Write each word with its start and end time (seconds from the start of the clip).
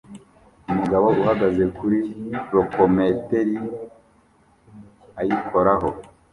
Umugabo 0.69 1.05
uhagaze 1.21 1.63
kuri 1.77 1.97
lokomoteri 2.53 3.57
ayikoraho 5.19 5.89